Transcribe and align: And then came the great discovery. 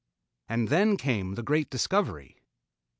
And 0.49 0.69
then 0.69 0.97
came 0.97 1.35
the 1.35 1.43
great 1.43 1.69
discovery. 1.69 2.35